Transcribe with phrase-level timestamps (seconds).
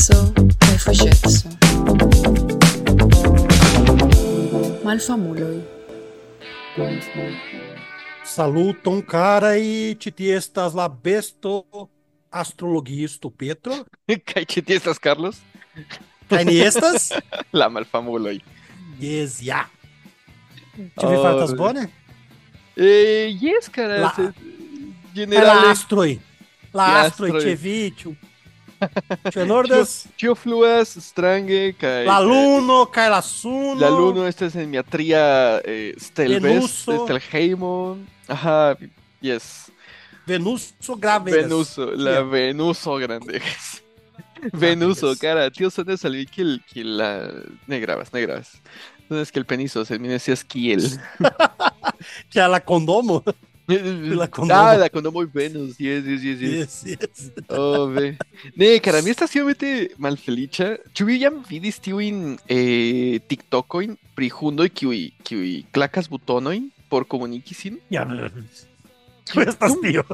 [0.00, 1.48] senso de follezo.
[4.82, 5.62] Malfamuloi.
[8.24, 11.66] Saluton cara e titiestas la besto
[12.32, 13.84] astrologisto Petro.
[14.28, 15.36] Kaj titiestas Carlos?
[16.28, 17.12] Kaj ni estas?
[17.52, 18.40] la malfamuloi.
[19.00, 19.66] Yes, ja.
[20.96, 21.88] Ĉu vi fartas bone?
[22.76, 24.00] Eh, yes, cara.
[24.00, 24.32] La...
[25.14, 25.60] Generale...
[25.66, 26.18] La astroi.
[26.72, 27.78] La astroj ĉe vi,
[29.50, 30.06] ordas?
[30.16, 33.80] tio fluas strange kaj La luno kaj la suno.
[33.80, 37.04] La luno estas en mia tria eh, stelvest, Venuso.
[37.06, 37.98] stelheimo.
[38.28, 38.76] Ajá,
[39.20, 39.70] yes.
[40.26, 41.42] Venuso graveras.
[41.42, 42.30] Venuso, la Kia?
[42.30, 43.40] Venuso grande.
[44.52, 45.18] Venuso, Graveras.
[45.20, 47.28] cara, tío sonas al kill kill la
[47.66, 48.60] ne grabas, ne grabas.
[49.08, 50.82] Sonas que el peniso se mine si kiel.
[52.30, 53.22] Que é la condomo.
[54.20, 54.60] La condomo.
[54.60, 56.50] Ah, la condomo Venus, yes, yes, yes, yes.
[56.52, 57.30] Yes, yes.
[57.48, 58.16] Oh, ve.
[58.56, 60.70] Ne, cara, mi estas iomete malfeliĉa.
[60.96, 67.54] Ĉu vi jam vidis tiujn eh, TikTokojn pri hundoj kiuj kiuj klakas butonojn por komuniki
[67.54, 67.78] sin?
[67.90, 68.06] Ja.
[69.30, 70.04] Kiu estas tio?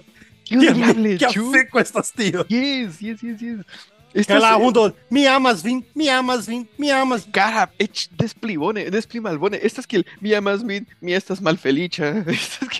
[0.46, 1.50] Kio diable, Kia ĉu?
[1.54, 2.44] feko estas tio?
[2.52, 3.84] Yes, yes, yes, yes.
[4.16, 8.06] Kaj Estas, la eh, hundo, mi amas vin, mi amas vin, mi amas Cara, ech
[8.16, 9.58] des pli bone, des pli malbone.
[9.60, 12.12] Estas kiel mi amas min, mi estas malfeliĉa.
[12.32, 12.70] Estas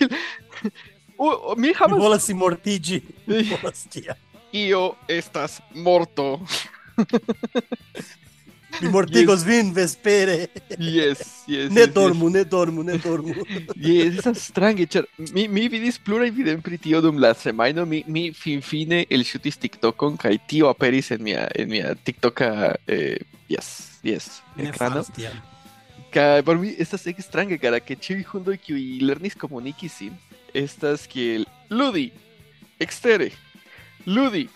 [1.17, 3.01] Oh, oh, mi Mi havas volas mortigi.
[3.25, 4.15] Mi volas tia.
[4.51, 6.39] io estas morto.
[8.81, 10.47] Mi mortigos vin vespere.
[10.77, 11.71] Yes, yes.
[11.71, 13.33] Ne yes, dormu, ne dormu, ne dormu.
[13.75, 17.85] Yes, estas strange, ĉar mi, mi vidis plurajn videojn pri tio dum la semajno.
[17.85, 23.17] Mi, mi finfine elŝutis TikTokon kaj tio aperis en mia en mia TikToka eh,
[23.49, 25.03] yes, yes, Ne ekrano.
[26.13, 30.15] Kaj por mi estas strange, kara, ke ĉiuj hundoj kiuj lernis komuniki sin
[30.57, 32.09] estas kiel ludi
[32.81, 33.29] ekstere,
[34.07, 34.47] ludi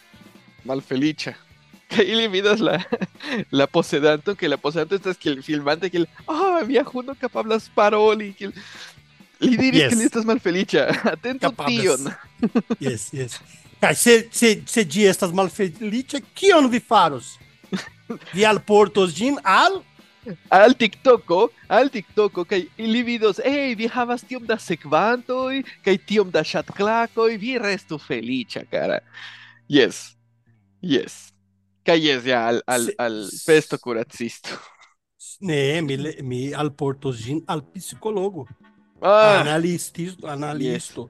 [0.67, 1.33] malfeliĉa.
[1.91, 2.77] Kaj ili vidas la
[3.51, 8.53] la posedanton, ke la posedanto estas kiel filmante kiel ah, mia hundo kapablas paroli kiel
[9.41, 9.89] li diris Yes.
[9.91, 10.85] ke li estas malfeliĉa.
[11.15, 11.81] Atentu Kapablas.
[11.81, 12.11] tion.
[12.79, 13.39] Yes, yes.
[13.81, 17.33] Kaj se, se, se ĝi estas malfeliĉa, kion vi faros?
[18.35, 19.79] Vi alportos ĝin al
[20.53, 26.29] Al TikToko, al TikToko, kaj ili vidos, hey, vi havas tiom da sekvantoj, kaj tiom
[26.31, 28.99] da ŝatklakoj, vi restu feliĉa, cara.
[29.71, 30.11] Yes,
[30.81, 31.31] yes.
[31.85, 33.17] Kaj yes, ja, al, al, al
[33.47, 34.59] pesto kuracisto.
[35.41, 38.45] Ne, mi, mi alportos ĝin al psikologo.
[39.01, 41.09] Ah, Analististo, analisto.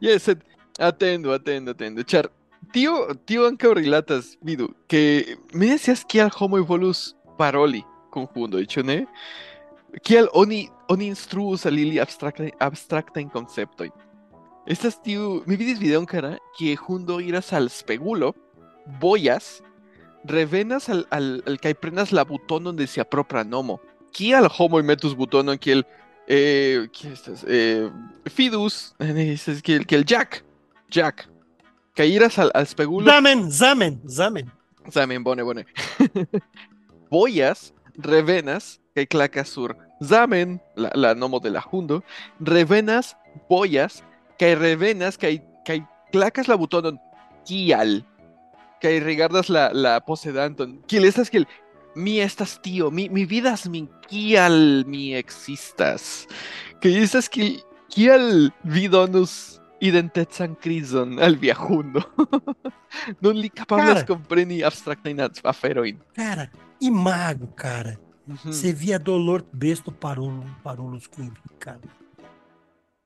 [0.00, 0.44] yes, sed
[0.78, 2.28] atendu, atendu, atendu, ĉar
[2.72, 5.02] tio, tio ankaŭ rilatas, vidu, ke
[5.54, 7.08] mi ne scias kial homoj volus
[7.38, 9.02] paroli kun hundoj, ĉu ne?
[10.06, 13.92] Kial oni oni instruus al ili abstraktaj abstraktajn konceptojn.
[14.70, 18.30] Estas tiu, mi vidis videon kara, kie hundo iras al spegulo,
[19.00, 19.60] bojas,
[20.28, 23.80] revenas al, al, al kaj prenas la butonon de sia propra nomo.
[24.14, 25.82] Kial homoj metus butonon kiel
[26.28, 27.42] eh, kie estas?
[27.48, 27.88] Eh,
[28.30, 30.42] Fidus, eh, estas kiel kiel Jack,
[30.92, 31.26] Jack.
[31.96, 34.48] Kaj iras al, al spegulo Zamen, zamen, zamen.
[34.90, 35.66] Zamen, bone, bone.
[37.12, 42.02] Boyas, revenas, kaj klakas sur Zamen, la, la nomo de la hundo,
[42.40, 43.14] revenas,
[43.48, 44.02] boyas,
[44.40, 45.80] kaj revenas, kaj, kaj
[46.12, 46.98] klakas la butonon
[47.46, 48.00] kial,
[48.82, 51.46] kaj rigardas la, la posedanton, kiel estas kiel,
[51.94, 56.26] mi estas tio, mi, mi vidas min kial mi existas,
[56.82, 57.60] kaj estas kiel,
[57.92, 62.02] kial vi donus identecan krizon al via hundo.
[63.22, 64.06] Nun li kapablas Cara.
[64.06, 65.98] kompreni abstraktajn aferojn.
[66.16, 66.46] Cara,
[66.82, 67.98] e magro, cara.
[68.26, 68.52] Uhum.
[68.74, 71.80] Via dolor besto Parolo, Parolo Squib, cara.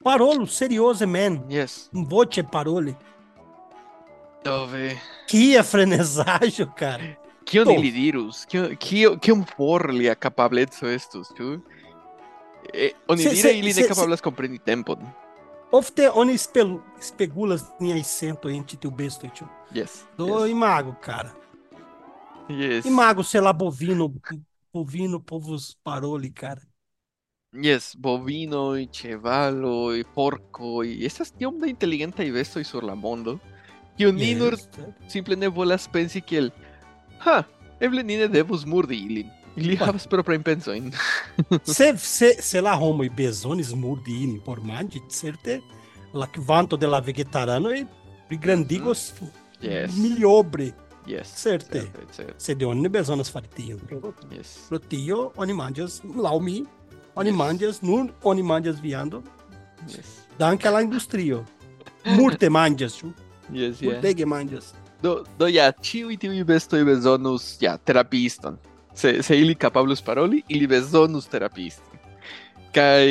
[0.02, 1.44] Parolo, serioso, man.
[1.50, 1.90] Yes.
[1.92, 2.96] Voce Parole.
[4.42, 4.98] Dove.
[5.26, 7.18] Que frenesaggio, cara.
[7.44, 11.62] Que oniriros, que, que, que um porli a é capabletso estos, tu?
[12.72, 14.96] Eh, onirire se, se, ili ne capablas compreni tempon.
[14.96, 15.14] Né?
[15.70, 19.48] Ofte oni spel, spegulas niai sento enti tiu bestoi, tu.
[19.74, 20.06] Yes.
[20.16, 20.50] Do yes.
[20.50, 21.34] imago, cara.
[22.48, 22.84] Yes.
[22.84, 24.12] E mago, sei lá, bovino,
[24.72, 26.62] bovino, povos paroli, cara.
[27.54, 33.40] Yes, bovino, e chevalo, e porco, e essas esas de inteligente e besto y surlamondo.
[33.96, 34.14] Que E yes.
[34.14, 34.58] linur
[35.08, 36.52] simple volas pensi que el.
[37.20, 37.46] Ha!
[37.80, 39.30] Evlenine devus murdi ilin.
[39.56, 40.92] Li havas proprajn pensojn.
[41.64, 45.62] se, se, se la homoj bezonis murdi ilin por manĝi, certe
[46.12, 48.40] la kvanto de la vegetaranoj mm-hmm.
[48.40, 49.30] grandigos mm.
[49.64, 49.96] yes.
[49.96, 50.72] miliobre.
[51.06, 51.34] Yes.
[51.42, 51.80] Certe.
[51.80, 52.34] Certe, certe.
[52.38, 53.80] Sed oni ne bezonas fari tion.
[54.32, 54.56] Yes.
[54.68, 56.64] Pro tio oni manĝas laŭ mi,
[57.16, 59.22] oni manĝas nur oni manĝas viandon
[59.88, 60.26] Yes.
[60.38, 61.44] danke la industrio.
[62.16, 63.12] Multe manĝas, ĉu?
[63.52, 63.92] Yes, yeah.
[63.92, 64.72] Multege manĝas.
[65.02, 68.56] do, do ja ĉiuj tiuj bestoj bezonos ja terapiston.
[68.96, 71.98] Se, se ili kapablus paroli, ili bezonus terapiston.
[72.74, 73.06] Kaj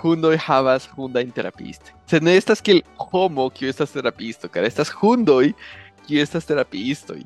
[0.00, 1.96] hundoj havas hundajn terapistojn.
[2.10, 2.80] Sed ne estas kiel
[3.10, 5.52] homo kiu estas terapisto, kara estas hundoj
[6.10, 7.22] estas terapiistoj.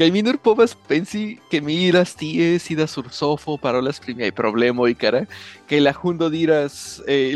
[0.00, 4.30] Kaj mi nur povas pensi ke mi iras tie, sidas sur sofo, parolas pri miaj
[4.32, 5.26] problemoj, kara,
[5.68, 7.34] kaj la hundo diras, eh,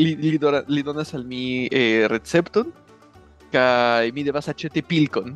[1.12, 2.73] al mi eh, recepton,
[3.52, 5.35] kaj mi devas aĉeti pilkon.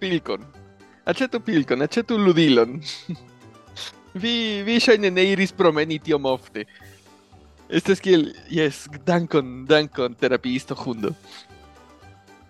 [0.00, 0.42] Pilkon.
[1.06, 2.80] Aĉetu pilkon, aĉetu ludilon.
[4.22, 6.66] vi, vi ŝajne ne iris promeni tiom ofte.
[7.70, 11.14] Estas kiel, yes, dankon, dankon, terapiisto hundo.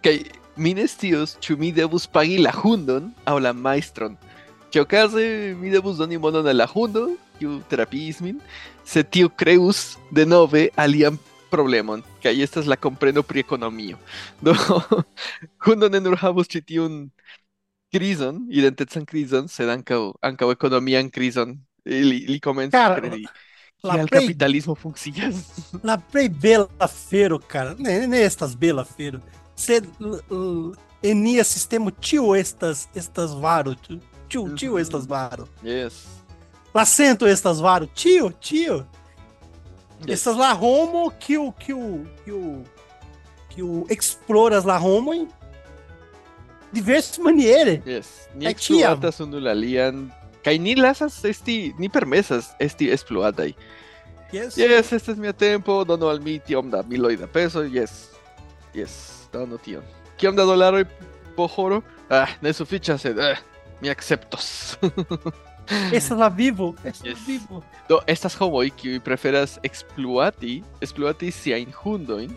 [0.03, 0.17] Kaj
[0.57, 4.17] mi ne scios, ĉu mi devus pagi la hundon aŭ la majstron.
[4.73, 5.25] Ĉiuokaze
[5.61, 8.41] mi devus doni monon al la hundo, kiu terapiis min,
[8.85, 11.19] se tiu kreus denove alian
[11.53, 13.99] problemon, kaj estas la kompreno pri ekonomio.
[14.41, 14.55] Do,
[15.67, 17.03] hundo ne nur havus ĉi tiun
[17.93, 21.59] krizon, identecan krizon, sed ankaŭ ankaŭ ekonomian krizon.
[21.85, 23.27] Li, li komencis kredi
[23.83, 25.41] La kiel plej, kapitalismo funkcias.
[25.83, 29.19] la plej bela afero, cara, ne, ne estas bela afero,
[29.57, 34.81] sed l- l- en nia sistemo tio estas estas varo, tio, tio, tio Mhm.
[34.81, 35.49] estas varo.
[35.63, 35.93] Yes.
[36.75, 38.85] La cento estas varo, tio, tio.
[40.07, 40.09] yes.
[40.21, 42.65] Estas la homo kiu kiu kiu
[43.55, 45.29] kiu exploras la homo em
[46.73, 47.83] diversas maniere.
[47.87, 48.79] Yes, ni Kaj ĉiam.
[48.97, 50.11] ekspluatas unu la alian
[50.45, 53.53] kaj ni lasas esti, ni permesas esti ekspluataj.
[54.33, 54.57] Yes.
[54.57, 58.09] Yes, este es mia tempo, donu al mi tiom da miloj da peso, yes.
[58.75, 59.83] Yes, donu tion.
[60.17, 60.85] Kiom da dolaroj
[61.37, 61.81] po horo?
[62.11, 63.37] Ah, ne sufiĉas, sed ah,
[63.81, 64.77] mi akceptos.
[65.93, 67.27] Estas la vivo, estas Yes.
[67.27, 67.63] vivo.
[67.89, 72.35] Do estas homoj kiuj preferas ekspluati, ekspluati siajn hundojn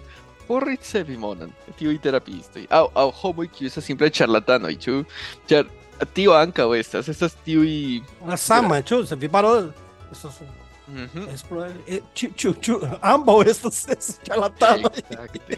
[0.47, 2.67] por ricevi monon, tiuj terapiistoj.
[2.69, 5.03] Aŭ aŭ homoj kiuj estas simple ĉu?
[5.49, 5.65] Ĉar
[6.13, 9.71] tio ankaŭ estas, estas tiuj La sama, tio, se vi parou
[10.11, 10.41] estas
[10.87, 11.29] Mhm.
[11.33, 12.79] explora, eh, tio, tio, tio,
[13.13, 14.91] ambaŭ estas estas charlatanoj.
[14.97, 15.57] Exacte.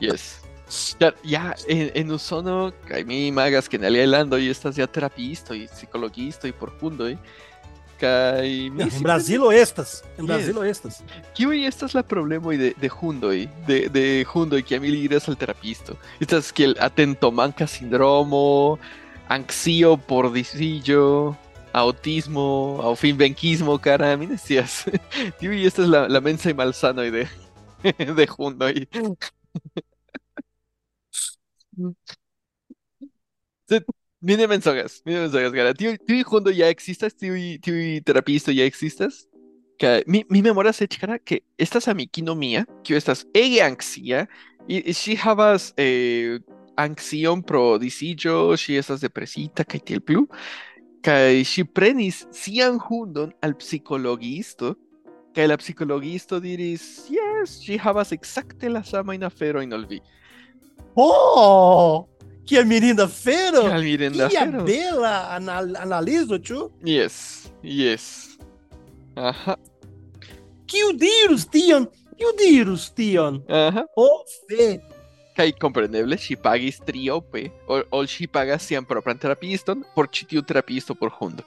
[0.00, 0.38] Yes.
[1.00, 5.62] Ĉar ja en, en Usono kaj mi imagas ke en aliaj landoj estas ja terapiistoj,
[5.72, 7.14] psikologistoj por hundoj.
[7.98, 10.28] Kaj mi En simple- Brasilo estas, en Yes.
[10.28, 11.00] Brasilo estas.
[11.34, 15.96] Kiuj estas la problemoj de, de hundoj, de, de hundoj kiam ili iras al terapisto?
[16.20, 18.78] Estas kiel atentomanka sindromo,
[19.28, 21.34] anksio por disiĝo,
[21.72, 24.84] autismo, aŭ finvenkismo, kara, mi ne scias.
[25.40, 27.26] Tiuj estas la, la mensaj malsanoj de,
[28.20, 28.26] de
[31.78, 32.16] hundoj.
[33.68, 33.84] Sed
[34.20, 35.74] mi ne mensogas, mi ne mensogas, kara.
[35.76, 39.26] Tiuj tiuj hundoj ja ekzistas, tiuj tiuj terapiistoj ja ekzistas?
[39.78, 44.24] Kaj mi, mi memoras eĉ kara ke estas amikino mia, kiu estas ege anksia,
[44.68, 46.40] i ŝi havas eh,
[46.78, 50.26] anksion pro disiĝo, ŝi estas depresita kaj tiel plu.
[51.04, 54.74] Kaj ŝi prenis sian hundon al psikologiisto,
[55.36, 60.00] kaj la psikologiisto diris, "Yes, ŝi havas ekzakte la samajn aferojn ol vi."
[60.96, 62.06] Oh!
[62.48, 63.62] Que mirinda feiro!
[63.68, 64.64] Kial mirenda Que afero?
[64.64, 66.70] bela anal analizo, tio.
[66.82, 68.38] Yes, yes.
[69.16, 69.56] Aha,
[70.66, 71.86] Que dirus, tion?
[72.16, 73.42] Que dirus, tion?
[73.48, 73.84] aha.
[73.96, 74.80] Oh, fe!
[75.36, 80.42] Kaj kompreneble ŝi pagis triope ol, ol ŝi pagas sian propran terapiiston por ĉi tiu
[80.42, 81.44] terapiisto por hundo.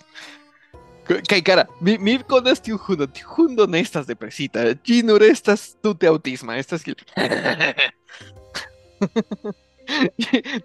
[1.08, 5.24] K- Kaj kara, mi, mi konas tiu hundo, tiu hundo ne estas depresita, ĝi nur
[5.26, 6.96] estas tute aŭtisma, estas kiel...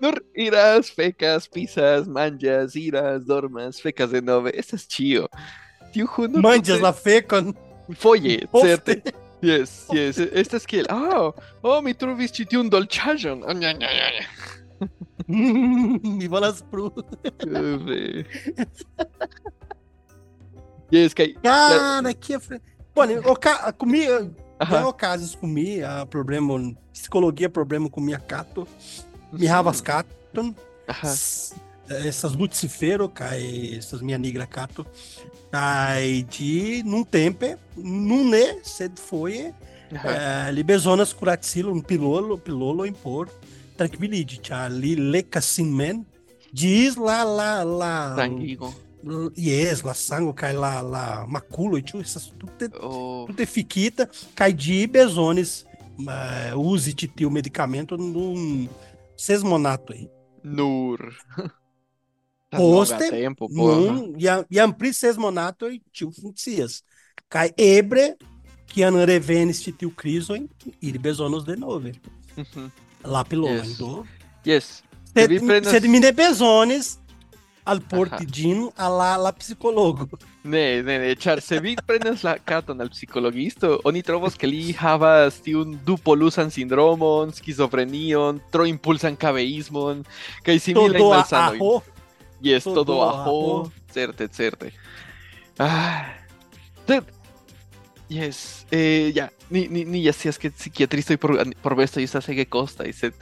[0.03, 5.27] nur iras, fekas, pisas, manĝas, iras, dormas, fekas denove, estas ĉio.
[5.95, 7.55] Tiu hundo Manjas la fecon.
[7.97, 9.01] Foje, certe.
[9.45, 13.45] Yes, yes, estas kiel, oh, oh, mi trovis ĉi tiun dolĉaĵon.
[15.27, 16.91] Mi volas pru.
[20.91, 21.35] e isso aí.
[21.43, 22.39] Cara, que.
[22.95, 23.73] Pô, oca...
[23.73, 24.07] comi.
[24.07, 24.93] Tem uhum.
[24.93, 26.75] casos comi, a problema.
[26.93, 28.67] Psicologia, problema com minha cato.
[29.33, 30.09] mirava as cato.
[31.89, 33.75] Essas lucifero, cai.
[33.77, 34.87] Essas minha negra cato.
[35.51, 36.83] Cai de.
[36.85, 37.59] Num tempo.
[37.77, 39.53] Num né, cedo foi.
[39.93, 40.11] Uhum.
[40.11, 43.29] É, libezonas curatilo, um pilolo, pilolo impor.
[43.77, 46.07] Tranquilidade, ali leca sim men.
[46.51, 48.15] Diz lá, lá, lá.
[48.15, 48.86] Tranquilo
[49.37, 55.65] yes, lá sangue, cai lá, lá, maculo, tudo é fiquita, cai de bezones,
[55.99, 58.69] uh, use tio medicamento num
[59.17, 60.09] sesmonato aí.
[60.43, 60.99] nur.
[62.51, 63.49] Poste, tempo.
[63.51, 64.15] Num,
[64.51, 66.83] e, ampli sesmonato e tio funcias.
[67.29, 68.17] Cai ebre,
[68.67, 70.49] que an revenis tio crison,
[70.81, 71.91] e bezonos de novo.
[72.37, 72.71] Mhm.
[73.05, 73.79] Lá pelo Yes.
[74.47, 74.83] Yes.
[75.13, 77.01] Sed, prenas- sed mi ne bezonis
[77.67, 80.07] al porti ĝin al la, la psikologo.
[80.47, 84.71] Ne, ne, ne, ĉar se vi prenas la katon al psikologisto, oni trovos ke li
[84.79, 90.05] havas tiun dupolusan sindromon, skizofrenion, tro impulsan kabeismon,
[90.47, 91.61] kaj similajn Todo a malsanojn.
[91.61, 91.75] ajo.
[92.45, 93.73] Yes, todo todo ajo.
[93.91, 94.71] certe, certe.
[95.59, 96.05] Ah,
[98.09, 102.47] yes, eh, ja, ni, ni, ni ja scias ke psikiatristoj por, por bestoj estas ege
[102.47, 103.15] kostaj, sed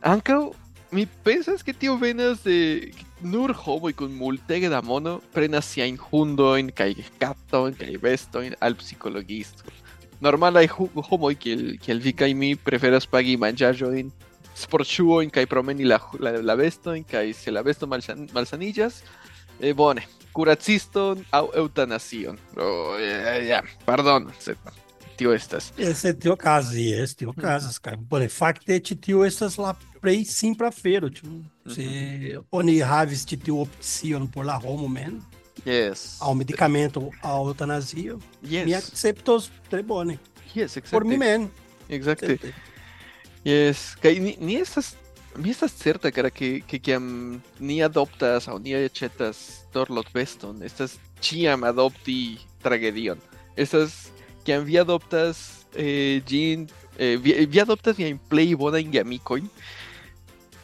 [0.00, 0.52] ankaŭ
[0.94, 2.90] mi pensas ke tio venas de
[3.22, 9.64] nur homoj kun multege da mono prenas siajn hundojn kaj katojn kaj bestojn al psikologisto.
[10.20, 14.10] Normalaj homoj kiel, kiel vi kaj mi preferas pagi manĝaĵojn
[14.60, 19.00] sportŝuojn kaj promeni la, la, la bestojn kaj se la besto malsan, malsaniĝas,
[19.60, 20.04] eh, bone,
[20.36, 22.38] kuraciston aŭ eutanasion.
[22.56, 24.60] Oh, ja, ja, pardon, sed
[25.20, 25.72] tio estas.
[25.76, 27.96] Ese tio caso, yes, tio casas, cara.
[27.96, 31.26] Bone, fakte ĉi tio estas la plej simpla afero, ĉu
[31.74, 32.80] se oni
[33.26, 35.20] ĉi tiu opcion por la homo mem,
[35.66, 36.16] Yes.
[36.20, 38.64] ao medicamento, ao eutanazio, yes.
[38.64, 40.18] mi akceptos tre bone.
[40.54, 41.38] yes, Por mi exacte.
[41.38, 41.50] mem.
[41.88, 42.38] Exacte.
[43.44, 44.96] Yes, kaj ni, ni estas
[45.36, 51.64] mi estas certa cara que que kiam ni adoptas aŭ ni aĉetas dorlotbeston, estas ĉiam
[51.64, 53.18] adopti tragedion.
[53.56, 54.10] Estas
[54.44, 59.48] kiam vi adoptas eh, ĝin, eh, vi, vi adoptas viajn plej bonajn geamikojn,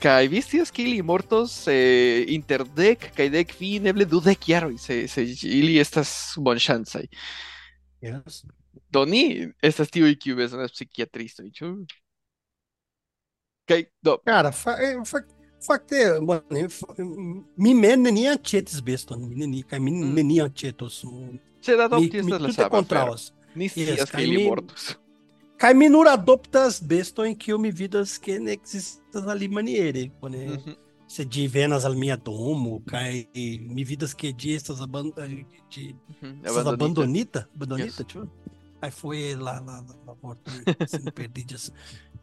[0.02, 4.76] kaj vi scias ke ili mortos eh, inter dek kaj dek kvin eble dudek jaroj
[4.78, 7.06] se se ili estas bonŝancaj.
[8.02, 8.44] Yes.
[8.92, 11.70] Do ni estas tiuj kiuj bezonas psikiatristoj, ĉu?
[13.66, 15.18] Kaj do, Cara, fa, eh, fa,
[15.66, 16.68] fakte, bone,
[17.56, 21.00] mi mem neniam aĉetis beston, mi neni, kaj mi neniam aĉetos.
[21.60, 23.16] sed adopti estas la sama.
[23.56, 24.44] Ni scias ke ili mi-
[25.58, 30.12] Cai minuradoptas besto em que eu me vidas que não existas ali maniere.
[30.20, 30.76] Quando uhum.
[31.48, 35.44] ver nas al minha domo, cai me vidas que de estas aban eh,
[36.22, 36.68] uhum.
[36.68, 38.06] abandonita, abandonita, yes.
[38.06, 38.30] tipo.
[38.82, 39.82] Aí foi lá na
[40.20, 40.50] porta,
[40.86, 41.72] se não perdi disso.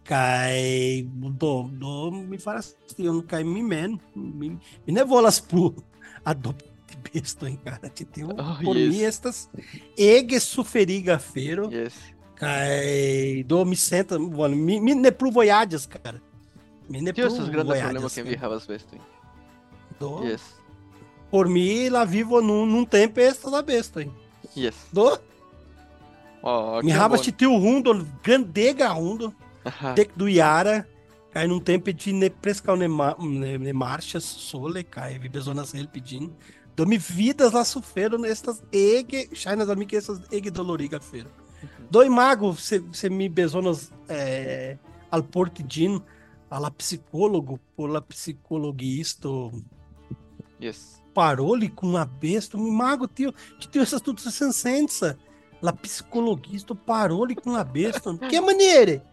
[0.03, 4.49] Cai do, do me farás, eu não cai me men, me,
[4.85, 5.73] me nevolas pro
[6.23, 6.73] adopta
[7.11, 7.89] besto, em cara?
[7.89, 8.89] Te tem um, oh, por yes.
[8.89, 9.49] mim estas
[9.97, 11.93] ege suferiga feiro yes.
[12.35, 16.21] Kai do senta, mano me mi ne é voyages, cara.
[16.89, 18.99] me ne é pro esses grandes problemas que vi havas bestin.
[19.99, 20.23] Do.
[20.23, 20.41] Yes.
[21.31, 24.11] Por mim, lá vivo num, num tempo é esta da besta, hein?
[24.55, 24.75] Yes.
[24.91, 25.19] Do.
[26.41, 27.31] Oh, mi havas bon.
[27.31, 29.33] tiu hundo, grandega hundo,
[29.95, 30.85] tec do Yara,
[31.31, 35.87] cai num tempo de ne prescal ne, ma, ne, ne marchas sole, cai vibezonas ele
[35.87, 36.35] pedindo.
[36.75, 41.29] Dou-me vidas lá sufero nestas ege, shinas amigas essas ege doloriga feira.
[41.93, 44.79] Doi mago, você me besonas é,
[45.11, 45.23] al
[46.49, 49.51] a la psicólogo, pola psicologuisto,
[50.59, 50.99] Yes.
[51.13, 55.19] Parole com a besta, me mago, tio, que tem essas tudo sem sensa.
[55.61, 58.17] La psicologuista, parole com a besta.
[58.27, 59.03] que maneira?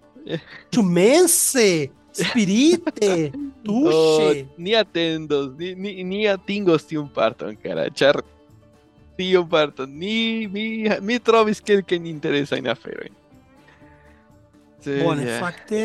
[0.74, 3.30] Chumense, espirite,
[3.62, 4.48] tuche.
[4.48, 7.90] Oh, ni atendos, ni, ni, ni atingos tiun parton, cara.
[7.94, 8.24] Char
[9.20, 9.86] tiu parto.
[9.86, 10.66] Ni mi
[11.04, 13.16] mi trovis kelkajn interesajn aferojn.
[14.84, 15.40] Bone, yeah.
[15.44, 15.80] facte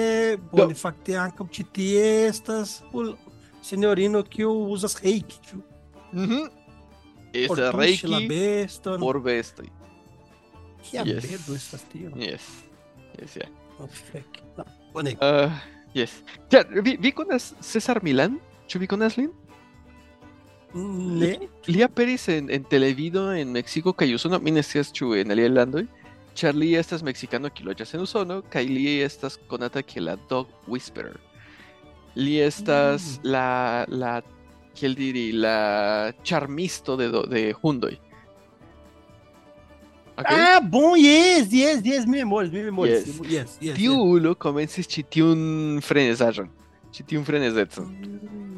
[0.52, 0.80] bone, Do.
[0.80, 3.12] fakte ankaŭ ĉi tie estas ul
[3.66, 5.60] sinjorino kiu usas reiki, ĉu?
[6.14, 6.46] Mhm.
[7.36, 9.00] Estas reiki la beston.
[9.04, 9.68] por bestoj.
[10.86, 11.26] Kia yes.
[11.28, 12.14] bedo estas tio?
[12.16, 12.46] Yes.
[13.20, 13.52] Yes, yeah.
[13.80, 14.40] Oh, fek.
[14.56, 14.64] No,
[14.94, 15.18] bone.
[15.20, 15.52] Uh,
[15.94, 16.22] yes.
[16.54, 18.40] Ja, vi, vi konas Cesar Milan?
[18.72, 19.34] Ĉu vi konas lin?
[20.76, 25.32] Ne, Li aperis en, en televido en Meksiko kaj Usono, mi ne scias ĉu en
[25.32, 25.86] aliaj landoj,
[26.36, 31.18] ĉar li estas meksikano kiu loĝas en Usono li estas konata kiel la Dog Whisperer.
[32.16, 33.32] Li estas Mm.
[33.32, 34.22] la la
[34.76, 37.96] kiel diri la charmisto de de hundoj.
[40.18, 40.26] Ok?
[40.32, 43.06] Ah, bom, yes, yes, yes, mi memorias, mi memorias.
[43.08, 43.20] Yes.
[43.30, 43.76] Yes, yes.
[43.76, 46.48] Tiu ulo komencis ĉi tiun frenezaĵon,
[46.96, 47.90] ĉi tiun frenezecon.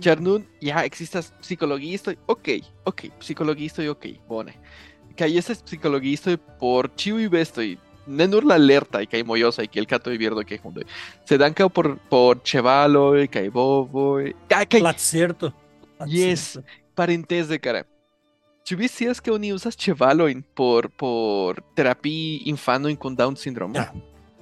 [0.04, 4.54] Ĉar nun ja ekzistas psikologistoj, okej, okej, psikologistoj, okej, bone.
[5.18, 7.72] Kaj estas psikologistoj por ĉiuj bestoj,
[8.08, 10.86] ne nur la lertaj kaj mojosaj kiel katoj, birdoj kaj hundoj,
[11.28, 14.34] sed ankaŭ por por ĉevaloj kaj bovoj.
[14.52, 15.52] Kaj kaj Lacerto.
[16.06, 16.58] Yes.
[16.96, 17.84] parenteze, cara.
[18.68, 23.80] Ĉu vi scias ke oni uzas ĉevalojn por por terapii infanojn kun Down sindromo?
[23.80, 23.92] Ja.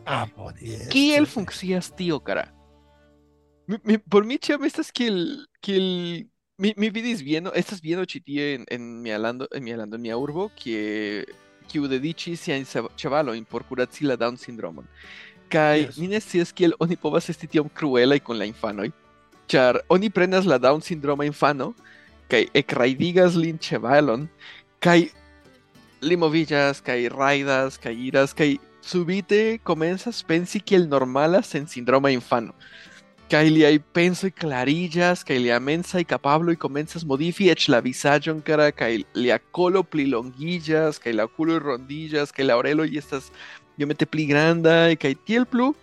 [0.06, 0.88] Ah, bone, yes.
[0.94, 2.48] Kiel funkcias tio, cara?
[3.68, 5.18] Mi, mi, por mi ĉiam estas kiel
[5.66, 5.86] kiel
[6.62, 9.98] mi, mi vidis bieno, estas bieno ĉi tie en, en mia lando, en mia lando,
[9.98, 11.26] en mia urbo, kie
[11.68, 14.86] kiu dediĉis siajn ce- ĉevalojn por kuraci la Down sindromon.
[15.50, 15.98] Kaj Yes.
[15.98, 18.92] mi ne scias kiel oni povas esti tiom kruelaj kun la infanoj.
[19.48, 21.76] char oni prenas la Down syndrome infano,
[22.30, 24.28] kai ekraidigas lin chevalon,
[24.80, 25.12] kai
[26.02, 32.54] limovillas, kai raidas, kai iras, kai subite comenzas pensi kiel normalas en síndrome infano.
[33.28, 37.80] Kai liai penso y clarillas, kai lia mensa y capablo y comenzas modifi ech la
[37.82, 42.86] visaĝon cara, kai lia colo pli longuillas, kai la culo y rondillas, kai la orelo
[42.86, 43.32] y estas
[43.80, 45.74] iomete pli granda, y kai tiel plu,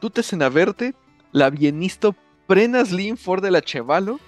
[0.00, 0.94] tute sen averte,
[1.32, 2.14] la bienisto
[2.46, 4.20] prenas lin for de la chevalo,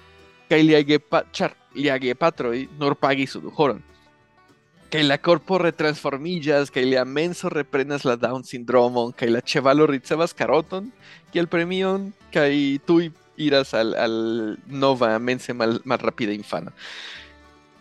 [0.50, 3.84] kai lia gepa, char, lia gepatroi nur pagis unuhoron.
[4.90, 10.34] Kai la corpo retransformillas, kai lia menso reprenas la Down syndromon, kai la chevalo ricevas
[10.34, 10.92] caroton,
[11.32, 16.70] kiel premion, kai tui iras al, al nova mense mal, mal rapida infano.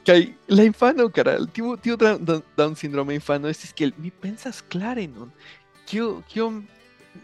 [0.03, 5.05] Kai la infano, cara, tiu da- da- Down syndrome infano estis kiel mi pensas klare
[5.07, 5.29] nun,
[5.85, 6.49] kio, kio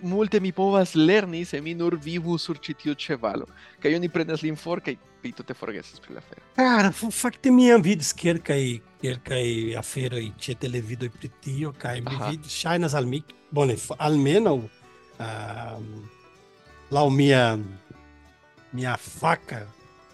[0.02, 3.48] multe mi povas lerni se mi nur vivu sur ĉi tiu ĉevalo
[3.82, 6.42] kaj oni prenas lin for kaj vi tute forgesas pri la afero.
[6.56, 12.22] Ah, Cara, fakte mi jam vidis kelkaj kelkaj aferoj ĉe televidoj pri tio kaj mi
[12.30, 15.92] vidis ŝajnas al mi bone almenaŭ um,
[16.92, 17.44] laŭ mia
[18.72, 19.66] mia faca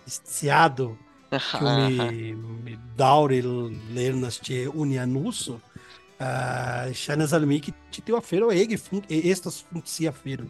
[0.07, 0.95] sciado
[1.29, 3.41] que mi, mi daure
[3.93, 5.59] lernas ĉe unianuso.
[6.93, 8.79] Shana Zalmi que teu afero ege,
[9.09, 10.49] estas funkcia afero.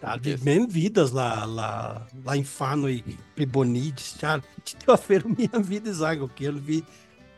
[0.00, 3.02] Tá, de mem vidas lá, lá, lá em Fano e
[3.36, 4.42] Plibonides, tá?
[4.84, 6.84] Teu feira, minha vida zago que ele vi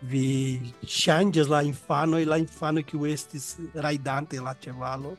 [0.00, 5.18] vi changes lá em Fano e lá em Fano que o estes raidante lá chevalo.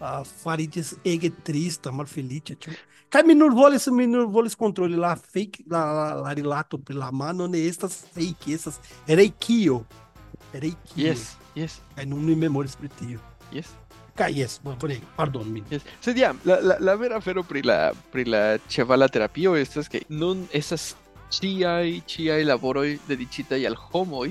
[0.00, 2.74] Uh, farides ege triste, mal tchau.
[3.08, 6.66] Cai minor voles, minor voles controle lá fake, lá, lá, lá, lá, lá, lá, lá,
[6.70, 7.80] lá, lá, lá,
[9.06, 10.03] lá, lá,
[12.98, 13.20] tio.
[13.52, 13.72] yes.
[14.14, 15.62] Kaj jes, bon, bone, pardon mi.
[15.70, 15.82] Yes.
[16.00, 17.78] Sed ja, la, la, la vera afero pri la,
[18.12, 20.92] pri la ĉevala terapio estas ke nun estas
[21.34, 24.28] ĉiaj ĉiaj laboroj dediĉitaj al homoj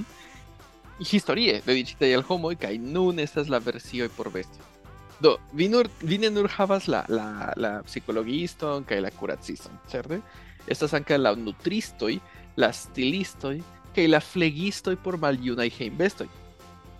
[1.03, 4.69] historie dediĉitaj al homoj kaj nun estas la versioj por bestioj.
[5.23, 10.19] Do, vi, nur, vi ne nur havas la, la, la psikologiston kaj la kuraciston, certe?
[10.67, 12.17] Estas ankaŭ la nutristoj,
[12.59, 13.57] la stilistoj
[14.07, 16.27] la flegistoj por maljunaj hejmbestoj.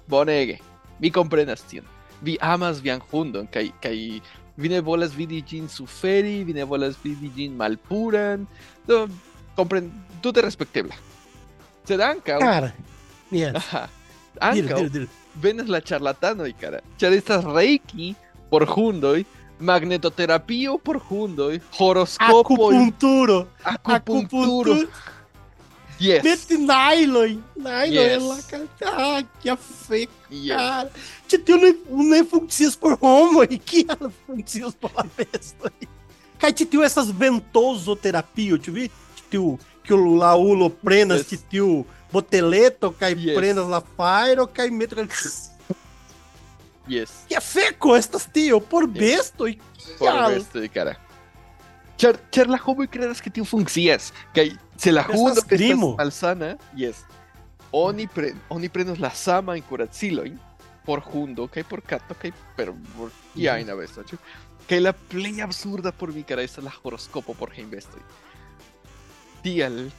[0.07, 0.57] Bonege,
[0.99, 1.85] mi komprenas tion.
[2.21, 3.95] Vi amas vian hundon kaj kaj
[4.57, 8.45] vi ne volas vidi ĝin suferi, vi ne volas vidi ĝin malpuran.
[8.87, 9.07] Do,
[9.55, 9.89] kompren
[10.21, 10.95] tute respektebla.
[11.87, 12.69] Sed ankaŭ, Cara,
[13.31, 13.55] yes.
[13.59, 13.87] aha,
[14.39, 14.83] ankaŭ
[15.41, 16.79] venas la charlatanoj, cara.
[17.01, 18.13] Ĉar estas reiki
[18.51, 19.23] por hundoj,
[19.59, 22.39] magnetoterapio por hundoj, horoskopoj,
[22.75, 23.39] Acupunturo.
[23.63, 24.75] acupunturo.
[26.03, 26.23] Yes.
[26.23, 27.41] Mete nylon.
[27.55, 28.23] Nylon é Yes.
[28.23, 28.67] lá, cara.
[28.83, 30.57] Ah, que afeto, yes.
[30.57, 30.91] cara.
[31.27, 35.71] Te teu nem, nem funcias por homo e que ela funcias por la besta.
[36.37, 38.89] Cai te essas ventosoterapia, te vi?
[39.29, 39.37] Te
[39.83, 41.41] que o laulo prenas, Yes.
[41.49, 41.59] te
[42.11, 43.35] boteleto, cai Yes.
[43.35, 45.07] prenas la fairo, cai metro.
[46.87, 47.11] Yes.
[47.29, 49.45] Que afeco estas tio, por besto
[49.97, 50.35] Por Cara.
[50.35, 50.99] este, cara.
[51.97, 55.91] Char, char la homoj kredas ke tio funkcias kaj se la hundo krimo.
[55.91, 57.03] estas malsana, yes.
[57.71, 60.39] Oni pre, oni prenos la sama en kuracilojn
[60.85, 64.19] por hundo kaj por kato kaj per por kiajn besto, ĉu?
[64.67, 68.01] Kaj la plej absurda por mi cara estas la horoskopo por hejmbestoj.
[69.43, 69.89] Tial,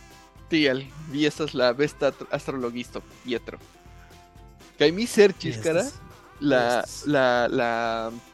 [0.48, 3.58] tial, vi estas la besta astrologisto Pietro.
[4.78, 5.84] Kaj mi serĉis, cara,
[6.44, 7.70] la, la, la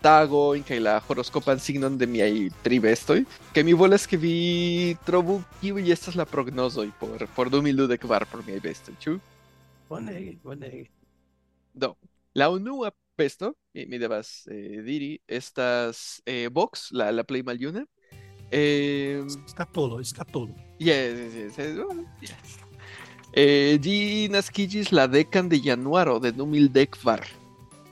[0.02, 3.22] tago en que la horoscopan signon de miaj tri bestoj
[3.54, 8.60] que mi volas ke vi trovu kiuj estas la prognozoj por por 2024 por miaj
[8.60, 9.18] bestoj ĉu
[9.90, 10.84] Bonege, bonege.
[11.74, 11.94] do
[12.34, 17.84] la unua besto mi, mi devas eh, diri estas eh, Vox la la plej maljuna
[18.50, 20.54] eh, Scatolo, scatolo.
[20.78, 21.76] yes, yes, yes, yes,
[22.30, 22.58] yes.
[23.32, 27.39] Eh, ĝi naskiĝis la dekan de januaro de 2014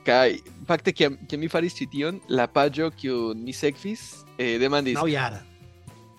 [0.09, 4.03] kaj fakte kiam kiam mi faris ĉi tion la paĝo kiun mi sekvis
[4.39, 4.97] eh, demandis.
[4.97, 5.43] Nauyara.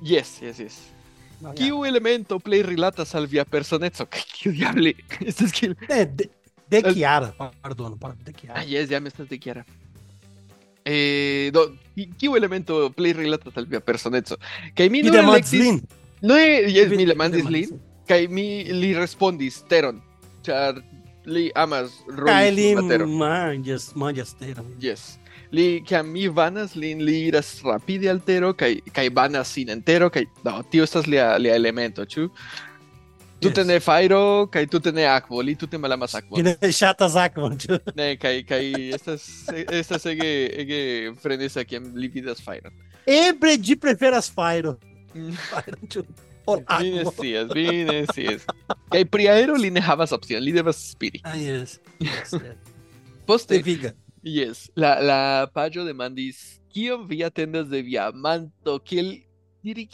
[0.06, 0.75] yes yes yes.
[1.41, 1.58] Nauyara.
[1.60, 4.93] kiu elemento plej rilatas al via personeco kaj kiu diable
[5.25, 6.30] estas kiel É, de,
[6.69, 7.32] de Chiara,
[7.63, 8.60] pardon, pardon, de Chiara.
[8.62, 9.63] ah yes ja mi estas de kiara.
[10.86, 14.38] Eh, do ki- kiu elemento plej rilatas al via personeco
[14.75, 15.78] kaj mi demandis elektis lin.
[16.21, 17.80] no yes, mi demandis lin.
[18.10, 19.99] Kaj mi li respondis teron,
[20.45, 20.80] ĉar
[21.25, 24.69] li amas Kaj roli li manĝas, manĝas teron.
[24.82, 25.17] Yes.
[25.51, 29.82] Li kiam mi vanas lin li iras rapide al tero kaj kaj vanas sin en
[29.82, 32.29] tero kaj no, tio estas lia lia elemento, ĉu?
[33.39, 33.67] Tute Yes.
[33.67, 36.36] ne fajro kaj tute ne akvo, li tute malamas akvo.
[36.36, 37.58] Que ne ŝatas akvon.
[37.58, 37.79] ĉu?
[37.95, 39.25] Ne, kaj kaj estas
[39.71, 40.79] estas ege ege
[41.23, 42.73] frenesa kiam li vidas fajron.
[43.08, 44.75] Eble ĝi preferas fajro.
[46.50, 46.66] Chu.
[46.66, 46.80] Olá.
[46.82, 48.46] Vinicius, Vinicius.
[48.92, 51.22] Kay priaero li ne havas opción, li devas spiri.
[51.24, 51.80] Ah, yes.
[52.02, 52.76] yes, yes.
[53.30, 53.94] Poste, Deviga.
[54.26, 55.20] yes, la, la
[55.54, 59.20] paĝo demandis, kion vi atendas de via amanto, kiel
[59.62, 59.86] diri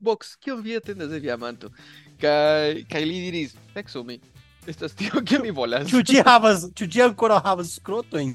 [0.00, 1.70] Vox, kion vi atendas de via amanto?
[2.20, 4.18] Kaj kaj li diris, seksu mi.
[4.68, 5.88] Estas tio kion mi volas.
[5.88, 8.34] Ĉu ĝi havas, ĉu ĝi ankoraŭ havas skrotojn?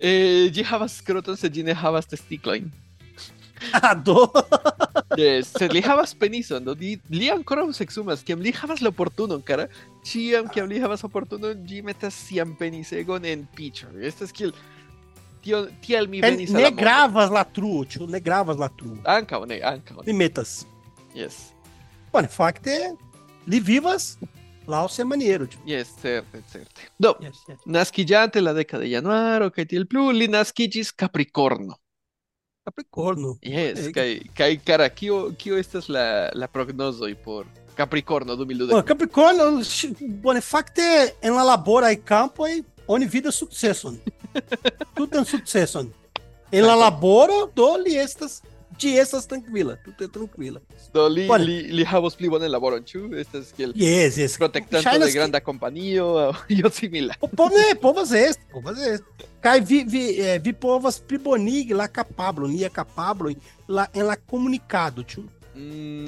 [0.00, 2.70] Eh, ĝi havas skroton, sed ĝi ne havas testiklojn.
[3.72, 4.26] Ah, do.
[5.16, 9.40] Yes, sed li havas penison, do li, li ankoraŭ seksumas, kiam li havas la oportunon,
[9.46, 9.64] kara,
[10.04, 13.88] ĉiam kiam li havas oportunon, ĝi metas sian penisegon en piĉo.
[14.04, 14.52] Estas kiel
[15.44, 18.98] tio, tiel mi En, venis al ne gravas la truo, ĉu ne gravas la truo.
[19.16, 20.06] Ankaŭ ne, ankaŭ ne.
[20.10, 20.58] Li metas.
[21.16, 21.46] Yes.
[22.12, 22.76] Bone, fakte
[23.48, 24.16] li vivas
[24.68, 25.46] laŭ sia maniero.
[25.64, 26.90] Yes, certe, certe.
[26.98, 27.60] Do, Yes, yes.
[27.64, 31.78] naskiĝante la deka de januaro kaj tiel plu, li naskiĝis Capricorno.
[32.66, 33.36] Capricorno.
[33.42, 38.72] Yes, kaj kaj kara, kio kio estas la la prognozoj por Capricorno 2020?
[38.72, 39.44] Bom, Capricorno,
[40.22, 40.82] bone, fakte
[41.22, 43.98] en la laboraj kampoj oni vidas sukceson.
[44.96, 45.92] Tutan sukceson.
[46.50, 48.42] En la laboro, do li estas,
[48.80, 50.60] ĝi estas trankvila, tute trankvila.
[50.94, 51.44] Do li, Bone.
[51.44, 53.06] li, li havos pli bonan laboron, ĉu?
[53.20, 54.36] Estas kiel Yes, yes.
[54.40, 57.14] protektanto Ŝajnas de granda kompanio aŭ io simila.
[57.36, 59.30] Pone, povas esti, povas esti.
[59.40, 63.34] Kaj vi, vi, eh, vi povas plibonigi la kapablon, nia kapabloj
[63.68, 65.24] la, en la komunikado, ĉu?
[65.56, 66.04] Mm,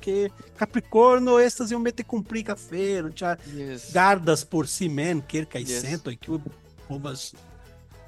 [0.00, 0.28] ke
[0.58, 3.92] Capricorno estas iomete komplika afero, ĉar yes.
[3.94, 5.80] gardas por si mem kelkaj Yes.
[5.80, 6.40] sentoj kiu
[6.88, 7.32] povas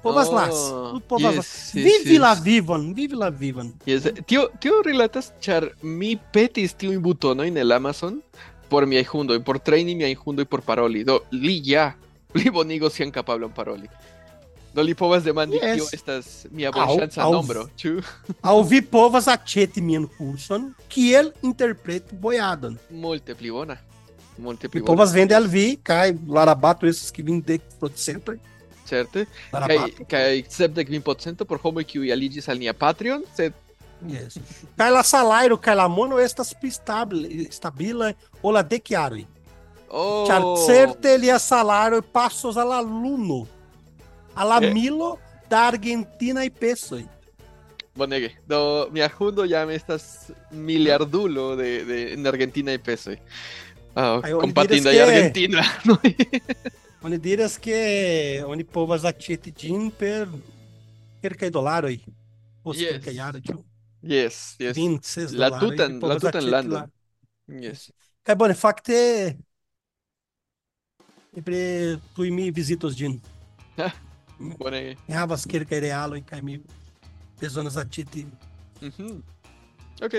[0.03, 1.79] povas Oh, lasi, tu povas yes, lasi.
[1.79, 2.21] yes, Vivi yes.
[2.21, 3.73] la vivon, vivi la vivon.
[3.87, 4.07] Yes.
[4.27, 8.21] Tio, tio rilatas, ĉar mi petis tiujn butonojn el Amazon
[8.69, 11.03] por miaj hundoj, por trejni miajn hundoj por paroli.
[11.05, 11.93] Do li ja
[12.33, 13.87] plibonigos sian kapablon paroli.
[14.73, 15.75] Do li povas demandi Yes.
[15.77, 17.99] kio estas mia bonŝanca nombro, ĉu?
[18.41, 22.79] Aŭ vi povas aĉeti mian kurson kiel interpreti boiadon.
[22.89, 23.77] Multe pli bona.
[24.41, 24.95] Multe pli Mi bona.
[24.95, 28.39] povas vendi al vi kaj la rabato estas kvindek procentoj.
[29.51, 30.05] Rabato.
[30.09, 33.53] kaj sepdek kvin procento por homoj kiuj aliĝis al nia Patreon, sed
[34.03, 34.35] Yes.
[34.75, 38.09] Kaj la salairo kaj la mono estas pli stable, stabila
[38.43, 39.23] ol la dek jaroj.
[39.89, 43.47] oh, Ĉar certe lia salaro pasos al aluno.
[44.35, 44.67] Al Eh.
[44.67, 45.17] amilo
[45.49, 47.03] da Argentina e pesoj.
[47.95, 48.31] Bonege.
[48.47, 53.15] Do mia hundo jam estas miliardulo de, de en Argentina y pesoj.
[53.95, 54.19] Ah,
[54.67, 55.61] diras y Argentina.
[55.85, 55.99] no?
[57.03, 57.75] Oni diras ke
[58.47, 60.27] oni povas aĉeti ĝin per
[61.21, 61.97] kelkaj dolaroj.
[62.63, 62.91] Post Yes.
[62.93, 63.57] kelkaj jaroj, ĉu?
[64.03, 64.73] yes, yes.
[64.73, 66.79] Kvin, ses La dolaroj, tutan- la tutan landon.
[66.79, 66.89] la-
[67.59, 67.91] Yes.
[68.23, 69.35] Kaj bone, fakte
[71.35, 73.19] eble tuj mi vizitos ĝin.
[74.59, 74.95] Bonege.
[75.07, 76.59] Mi havas kelkaj realoj kaj mi
[77.41, 78.25] bezonas aĉeti
[78.81, 79.21] Mhm.
[80.01, 80.13] Ok.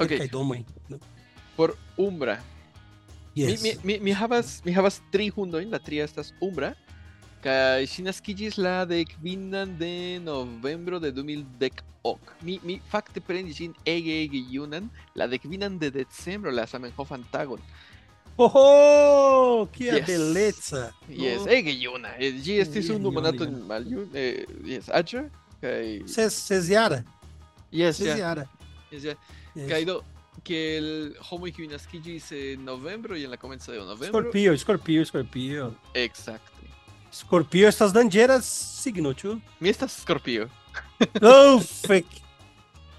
[0.00, 0.08] Ok.
[0.08, 0.64] kelkaj domoj.
[1.56, 2.38] Por Umbra.
[3.34, 3.62] Yes.
[3.62, 6.72] Mi, mi, mi, mi havas mi havas tri hundojn, la tria estas Umbra.
[7.44, 12.30] Kaj ŝi naskiĝis la dekvinan de novembro de 2010 ok.
[12.42, 17.60] Mi, mi fakte prenis ĝin ege ege junan, la dekvinan de decembro, la Zamenhofan tagon.
[18.36, 20.06] Oh, kia Yes.
[20.06, 20.92] beleca!
[21.08, 21.50] Yes, No?
[21.52, 22.08] ege juna.
[22.18, 23.64] Eh, Ĝi estis Juna, unu juna, monato juna.
[23.66, 25.28] maljun, eh, yes, aĝa
[25.60, 27.02] kaj Ses, sesiara,
[27.72, 28.46] yes, ja, sesiara.
[28.92, 29.14] yes, ja.
[29.54, 29.68] Yes.
[29.70, 30.00] Kaj do
[30.44, 34.20] que el Homo Kibinaski dice novembro y en la comienza de novembro.
[34.20, 35.74] Escorpio, escorpio, escorpio.
[35.94, 36.52] Exacto.
[37.10, 39.40] Escorpio, estas dangeras, signo, chu.
[39.58, 40.48] Mi estas escorpio.
[41.22, 42.06] Oh, fuck.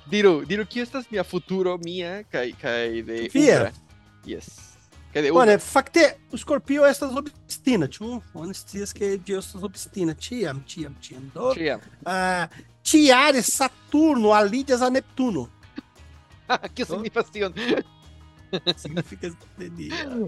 [0.06, 3.74] Diru, diru, que estas minha futuro mia kai kai de Fia.
[4.26, 4.78] Yes.
[5.12, 8.22] Kai de Mano, facte, o escorpio estas obstina, chu.
[8.34, 10.14] Honestias que Deus estas obstina.
[10.14, 11.32] Tiam, tiam, tiam.
[11.54, 11.82] Tiam.
[12.06, 12.50] Ah,
[12.84, 15.50] tiare Saturno, alidas a Neptuno.
[16.76, 17.54] Que significación?
[18.76, 19.28] Significa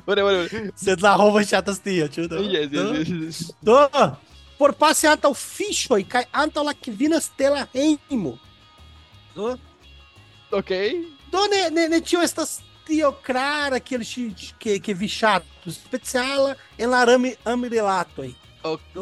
[0.06, 0.48] Bueno, bueno.
[0.76, 2.28] Sunt la Hova și atât assim, tio.
[2.28, 2.36] Tá?
[2.36, 3.56] Yes, yes, yes.
[4.58, 8.40] Por passe anta o ficho e cai anta la que vinas tela reimo.
[10.52, 10.72] Ok.
[11.32, 14.16] Da, ne, ne, ne tio estas tio crara que eles
[14.58, 18.36] que que vichato speciala en larame amirelato aí.
[18.64, 18.96] Ok.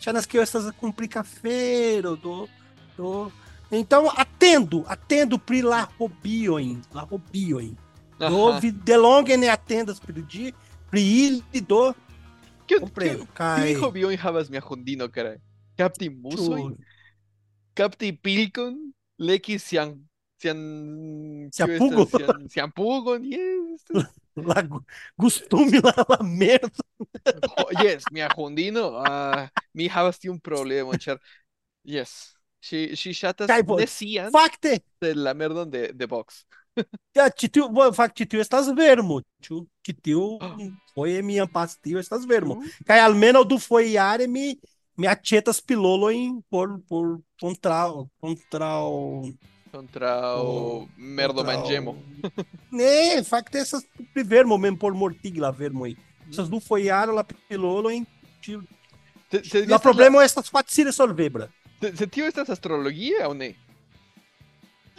[0.00, 2.48] Já nas que estas complica feiro do
[2.96, 3.30] do
[3.70, 7.76] então, atendo, atendo pri larrobioin, larrobioin.
[8.18, 10.54] Nove delongen né, atendas pri di,
[10.90, 11.94] pri ili do...
[12.66, 15.40] Que, que, que larrobioin havas mia hundino, cara.
[15.76, 16.74] Capti musoi?
[17.74, 18.74] Capti pilcon?
[19.18, 20.00] Leki sian...
[20.40, 20.58] Sian...
[21.52, 22.08] Siapugo?
[22.48, 23.84] Siapugon, yes.
[24.38, 24.62] La,
[25.18, 26.70] gustume la, la merda.
[27.82, 31.18] yes, mia hundino, uh, mi havas ah, um problema, char...
[31.84, 32.37] Yes.
[32.60, 36.44] Si, si chatas Cai, pô, decían Facte, de la merdon de, de box.
[37.16, 40.54] Ja, titiu, bă, fac titiu estas vermo, tiu, titiu Ah.
[40.94, 42.58] foi minha pastil estas vermo.
[42.86, 44.58] Cai almeno do foiare mi
[44.96, 47.86] mi acetas pilolo em por por contra
[48.20, 49.32] contra o
[49.70, 51.92] Contra o o- merdo mangemo.
[52.72, 53.82] Ne, fac essas
[54.14, 55.96] vermo mesmo por mortigla vermo aí.
[56.30, 58.04] Essas do foiare la pilolo em.
[59.30, 61.46] ¿Te, te, La problema é estas facile solvebra.
[61.48, 63.54] te, se tio ah, estas astrologia ou ne?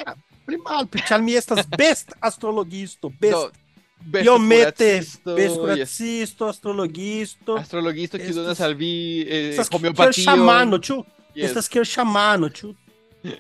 [0.06, 0.16] Ah,
[0.46, 3.34] primal, mal, mi estas best astrologisto, best.
[3.34, 3.52] Do,
[4.00, 6.56] Best bestkuracisto, yes.
[6.56, 7.58] astrologisto.
[7.58, 10.10] Astrologisto que donas al vi eh, estas homeopatio.
[10.10, 11.04] Estas chamano, ĉu?
[11.36, 11.50] Yes.
[11.50, 12.76] Estas kiel chamano, chu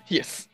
[0.09, 0.49] Yes.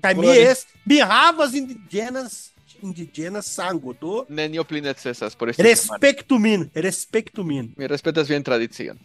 [0.00, 2.52] Kaj mi es, mi havas indigenas
[2.82, 8.42] indigenas sango do nenio pli necesas por esti respektu min respektu min mi respetas vian
[8.42, 8.98] tradicion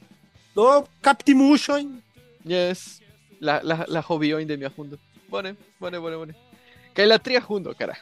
[0.56, 2.13] do kaptimuŝojn ¿eh?
[2.44, 3.02] Yes.
[3.40, 4.98] La, la, la hobby de mi ajundo.
[5.28, 6.36] Bone, bone, bone, bone.
[6.94, 7.98] Que la tria jundo, cara.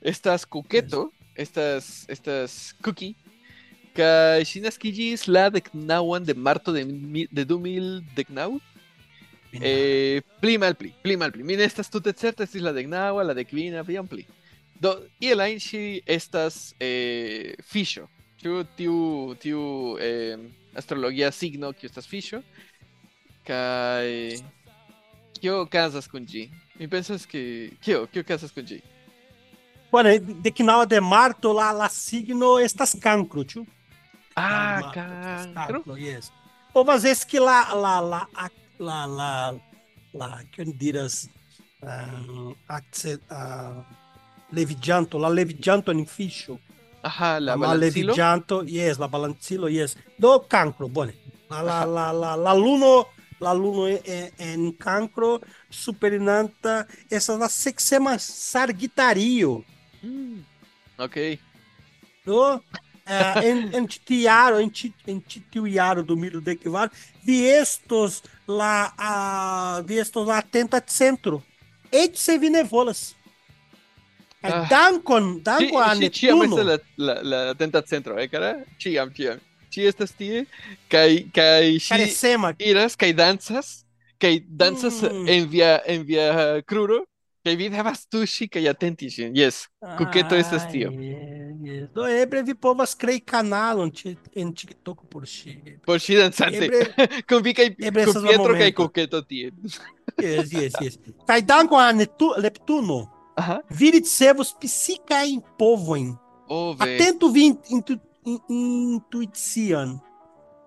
[0.00, 3.16] Estas cuqueto, estas, estas cookie.
[3.94, 6.84] Que sinaskigis la de Knawan de Marto de,
[7.30, 8.60] de 2000 de Knau.
[9.52, 11.42] Eh, pli mal pli, pli mal pli.
[11.42, 14.26] Mira, estas tutet certas es la de Gnawa, la de Kvina, bien pli.
[14.78, 18.08] Do, y el Ainshi estas eh, fisho.
[18.40, 20.38] Tiu, tiu, tiu eh,
[20.74, 22.42] astrología signo que estas fisho.
[23.44, 24.42] Kai...
[25.40, 26.50] Kyo casas con G.
[26.78, 27.72] Me pensas que...
[27.80, 28.82] Kyo, Kyo casas con G.
[29.90, 33.66] Bueno, de que na de marto lá, lá signo estas cancro, tio.
[34.36, 35.96] Ah, estas cancro.
[35.98, 36.32] yes.
[36.72, 38.28] Ou às vezes que lá, lá, lá,
[38.78, 39.54] lá, lá,
[40.14, 41.28] lá, que diras,
[41.82, 43.82] ah, acce- ah,
[44.52, 46.60] levigianto, lá levigianto in ficho.
[47.02, 47.80] Ajá, la La balancilo.
[48.12, 49.96] levigianto, yes, la balancilo, yes.
[50.18, 51.14] Do cancro, bone.
[51.50, 53.08] La, la, la, la, la la luno
[53.40, 59.64] l'aluno é, é, é en cancro superinanta essa da sexema sargitario.
[60.02, 60.42] Mm,
[60.98, 61.38] ok.
[62.26, 62.62] No?
[63.06, 66.90] É, en, entitiaro, enti, entitiaro do milho de equivalo,
[67.24, 71.42] vi estos lá, a, de estos lá tenta centro,
[71.90, 73.16] e de sevinevolas.
[74.42, 74.64] Ah.
[74.70, 76.44] Dankon, dankon a Neptuno.
[76.46, 76.80] Ci,
[77.58, 78.38] ci, ci, centro é ci,
[78.78, 80.46] ci, ci, ci, Chi estas tie,
[80.88, 82.54] kai, kai, Carecema.
[82.58, 83.84] iras, kai danzas,
[84.18, 85.28] kai danzas Mm.
[85.28, 87.04] en via, en via cruro,
[87.44, 89.06] kai vi devas tushi, kai atenti.
[89.32, 90.90] Yes, Coqueto estas tio.
[90.90, 91.88] Yes.
[91.94, 93.90] Do ebre vi povas krei kanalon
[94.34, 95.78] en TikTok por ŝi.
[95.86, 96.64] por ŝi dancante.
[96.64, 96.94] Ebre,
[97.28, 98.74] Con vi estas la Pietro momento.
[98.82, 99.50] coqueto tie.
[100.20, 100.98] Yes, yes, yes.
[101.26, 103.08] Kaj dankon a Neptu- Neptuno.
[103.36, 103.60] Aha.
[103.70, 106.16] Vi ricevos psicae povojn.
[106.48, 106.96] Oh, ve.
[106.96, 110.00] Atento vi intu, intuición.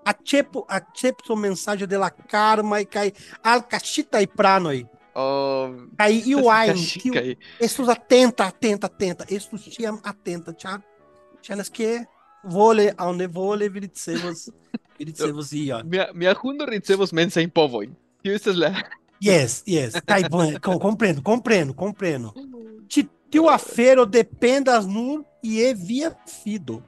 [0.05, 4.85] Acepo, acepto mensagem de la karma e cai al cachita e pranoi.
[5.15, 6.73] Oh, aí e o ai,
[7.59, 10.53] estes atenta, atenta, atenta, estes tiam atenta,
[11.39, 12.05] tchanas que
[12.43, 14.49] vole ao onde vole viritsevos,
[14.97, 15.83] viritsevos ia.
[15.83, 17.95] Mia, mia hundo ricevos mensa in povoin.
[18.23, 18.73] Tiu estas la...
[19.23, 20.23] Yes, yes, tá cai,
[20.79, 22.33] compreendo, compreendo, compreendo.
[22.35, 22.85] Uhum.
[23.29, 26.83] Tiu afero dependas nur e é via fido.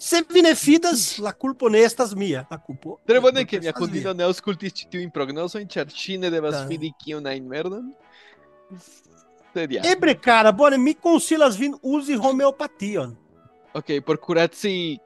[0.00, 2.46] Se vine fidas, la culpo ne estas mia.
[2.50, 2.98] La culpo.
[3.04, 6.54] Tre bone che mi estas ahundino ne auscultis ĉi tiujn prognozojn, ĉar ŝi ne devas
[6.56, 6.62] Da.
[6.70, 7.90] fidi kiun ajn merdon.
[9.84, 13.12] Ebre, cara, bone, mi consilas vin uzi homeopation.
[13.74, 14.98] Ok, por curaci?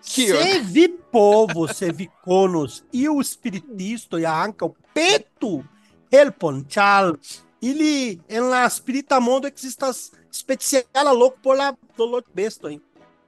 [0.00, 5.64] Se vi povo, se vi conos, e o espiritista e anca, o peto,
[6.12, 7.16] helpon, chal,
[7.60, 12.82] ili, en la spirita mondo existas speciala loco por la dolor besto, hein?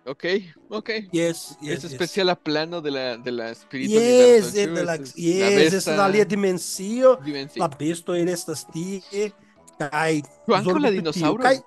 [0.07, 0.25] Ok,
[0.71, 0.91] ok.
[1.11, 1.93] Yes, yes Ese yes.
[1.93, 4.75] especial a plano de la, de la espíritu yes, universo.
[4.75, 5.77] De la, yes, la besta...
[5.79, 7.61] esa dalia dimensio, dimensio.
[7.61, 9.03] La besto en estas tie.
[9.79, 10.23] Kai.
[10.47, 11.43] Juanco la dinosauro.
[11.43, 11.61] Kai.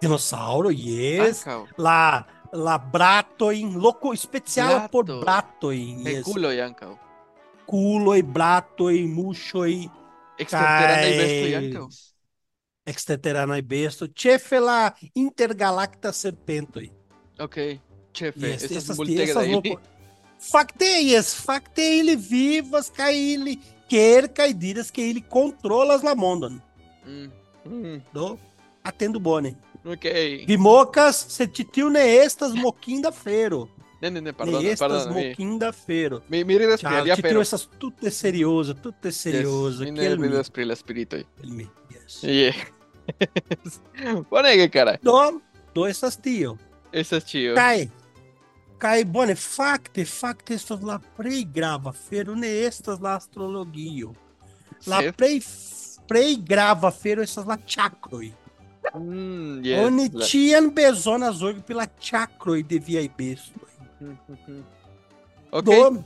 [0.00, 1.46] Dinosauro, yes.
[1.46, 1.74] Anca.
[1.76, 4.90] La la bratoin, loco especial Brato.
[4.90, 6.04] por bratoin.
[6.04, 6.22] Yes.
[6.22, 6.98] Culo Yancao.
[7.66, 9.90] Culo y bratoi, mushoi.
[10.38, 11.12] Exterterana kai...
[11.12, 11.88] y besto Yancao.
[13.54, 13.66] anca.
[13.66, 14.06] Besto.
[14.06, 16.99] Chefe la intergalacta serpentoi.
[17.40, 17.56] Ok,
[18.12, 19.04] ĉefe, Yes, estas da
[19.44, 19.54] ili.
[19.54, 19.80] loco.
[20.42, 23.58] Fakte, yes, fakte ili vivas kaj ili
[23.90, 26.60] quer kaj diras que ele controlas la mondon.
[27.06, 27.30] Mm,
[27.66, 28.36] mm, Do
[28.82, 29.54] atendo bone.
[29.84, 30.04] Ok.
[30.46, 33.68] Vi mocas, se titiu ne estas moquinda feiro.
[34.02, 36.20] Ne, ne, ne, Ne pardona, estas moquinda feiro.
[36.28, 37.40] mi, mi ridas pri alia afero.
[37.40, 39.84] essas tudo é serioso, tudo é serioso.
[39.84, 41.24] Yes, mi ne ridas pri la spiritoj.
[41.36, 42.22] kiel mi, yes.
[42.22, 42.56] Yeah.
[44.30, 44.96] Bonege, cara.
[45.02, 45.40] Do,
[45.74, 46.56] do estas tio.
[46.92, 47.54] Esse é tio.
[47.54, 47.90] Cai.
[48.78, 54.14] Cai bone facte, facte estos la prei grava, ferune estas la astrologio.
[54.86, 55.42] La prei,
[56.08, 58.32] prei grava, fero estas la chacroi.
[58.94, 59.84] Mm, yes.
[59.84, 63.68] Oni tian bezonas org pela chacroi de viai bestoi.
[65.52, 65.64] ok.
[65.64, 66.04] Do,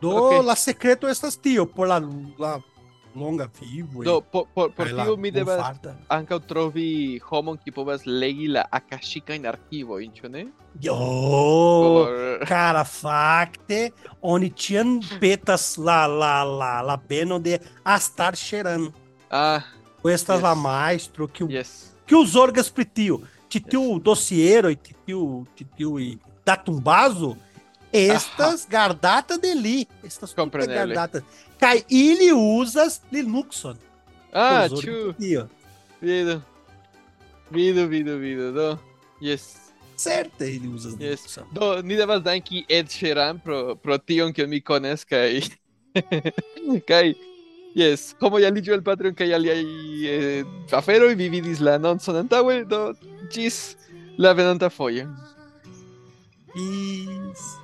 [0.00, 0.42] do okay.
[0.42, 2.00] la secreto estas tio, por la,
[2.38, 2.58] la
[3.20, 4.02] longa vivo.
[4.04, 5.60] do, por, por, por kaj la tio mi devas
[6.08, 10.46] ankaŭ trovi homon kiu povas legi la akashikajn arkivojn, ĉu ne?
[10.80, 12.46] Jo, Por...
[12.46, 13.90] cara, fakte,
[14.22, 18.92] oni ĉiam petas la, la, la, la beno de Astar Sheran.
[19.30, 19.62] Ah,
[20.04, 20.42] Estas Yes.
[20.42, 21.92] la maestro que o yes.
[22.06, 23.22] que os orgas pri tio.
[23.48, 27.36] Titiu dossiero e titiu titiu e datumbazo
[27.92, 29.86] estas gardata de li.
[30.04, 31.22] Estas gardatas.
[31.60, 33.76] Kai ili usas Linuxon.
[34.32, 34.68] Ah,
[35.18, 35.48] tio.
[36.00, 36.40] vidu.
[37.50, 38.78] Vidu, vidu, vidu, do.
[39.20, 39.56] Yes.
[39.96, 41.20] Certe ili usas Yes.
[41.20, 41.44] Linuxon.
[41.52, 45.40] Do, ni devas danki Ed Sheeran pro, pro tion kion mi konas kaj
[46.88, 47.14] kaj
[47.74, 49.62] yes, como ya liĝo el Patreon kaj aliaj
[50.08, 52.92] eh, aferoj vi vidis la anoncon antaŭe, do
[53.32, 53.76] ĝis
[54.18, 55.06] la venonta fojo.
[56.54, 57.57] Peace.